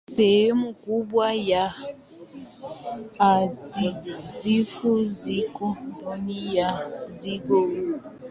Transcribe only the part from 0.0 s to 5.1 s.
Sehemu kubwa ya Antaktiki